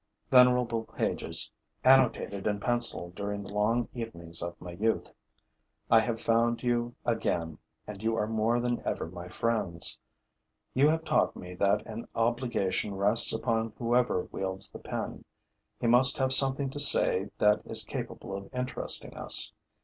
Venerable 0.31 0.85
pages, 0.85 1.51
annotated 1.83 2.47
in 2.47 2.59
pencil 2.59 3.11
during 3.15 3.43
the 3.43 3.53
long 3.53 3.87
evenings 3.93 4.41
of 4.41 4.59
my 4.59 4.71
youth, 4.71 5.13
I 5.91 5.99
have 5.99 6.19
found 6.19 6.63
you 6.63 6.95
again 7.05 7.59
and 7.85 8.01
you 8.01 8.15
are 8.15 8.25
more 8.25 8.59
than 8.59 8.81
ever 8.83 9.05
my 9.05 9.27
friends. 9.27 9.99
You 10.73 10.87
have 10.89 11.03
taught 11.05 11.35
me 11.35 11.53
that 11.53 11.85
an 11.85 12.07
obligation 12.15 12.95
rests 12.95 13.31
upon 13.31 13.73
whoever 13.77 14.23
wields 14.31 14.71
the 14.71 14.79
pen: 14.79 15.23
he 15.79 15.85
must 15.85 16.17
have 16.17 16.33
something 16.33 16.71
to 16.71 16.79
say 16.79 17.29
that 17.37 17.61
is 17.63 17.83
capable 17.83 18.35
of 18.35 18.51
interesting 18.55 19.15
us. 19.15 19.53